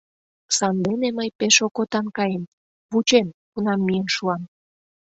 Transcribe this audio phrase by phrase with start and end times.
[0.57, 2.43] Сандене мый пеш окотан каем:
[2.91, 4.41] вучем, кунам миен шуам...